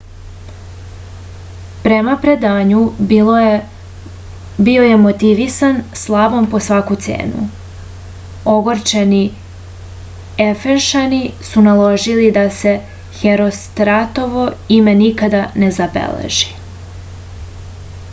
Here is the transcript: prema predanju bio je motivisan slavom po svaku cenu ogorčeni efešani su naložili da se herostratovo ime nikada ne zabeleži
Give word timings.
prema 1.81 2.13
predanju 2.21 2.77
bio 4.69 4.85
je 4.85 4.95
motivisan 5.01 5.75
slavom 6.03 6.47
po 6.53 6.61
svaku 6.67 6.97
cenu 7.07 7.41
ogorčeni 8.53 9.19
efešani 10.47 11.21
su 11.51 11.63
naložili 11.69 12.31
da 12.39 12.45
se 12.61 12.73
herostratovo 13.21 14.47
ime 14.79 14.97
nikada 15.03 15.43
ne 15.65 15.69
zabeleži 15.81 16.51